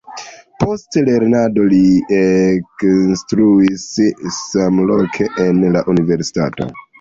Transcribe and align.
Post 0.61 0.95
lernado 1.09 1.65
li 1.73 1.81
ekinstruis 2.21 3.85
samloke 4.39 5.29
en 5.47 5.63
la 5.77 5.85
universitato. 5.95 6.71